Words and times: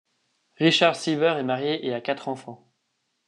Richard 0.59 0.95
Seeber 0.95 1.35
est 1.37 1.43
marié 1.43 1.85
et 1.85 1.93
a 1.93 2.01
quatre 2.01 2.27
enfants. 2.27 2.67